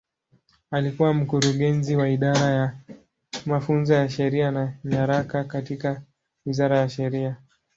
Alikuwa 0.71 1.13
Mkurugenzi 1.13 1.95
wa 1.95 2.09
Idara 2.09 2.39
ya 2.45 2.75
Mafunzo 3.45 3.93
ya 3.93 4.09
Sheria 4.09 4.51
na 4.51 4.73
Nyaraka 4.83 5.43
katika 5.43 6.01
Wizara 6.45 6.77
ya 6.79 6.89
Sheria. 6.89 7.37